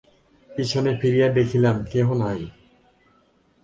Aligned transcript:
পিছনে 0.49 0.91
ফিরিয়া 1.01 1.27
দেখিলাম, 1.29 1.75
কেহ 1.91 2.07
নাই। 2.13 2.41